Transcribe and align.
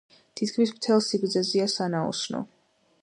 თითქმის 0.39 0.71
მთელ 0.77 1.03
სიგრძეზეა 1.09 1.67
სანაოსნო. 1.75 2.43